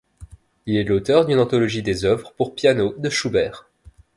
Il 0.65 0.77
est 0.77 0.83
l'auteur 0.83 1.27
d'une 1.27 1.37
anthologie 1.37 1.83
des 1.83 2.05
œuvres 2.05 2.33
pour 2.35 2.55
piano 2.55 2.95
de 2.97 3.07
Schubert. 3.11 3.69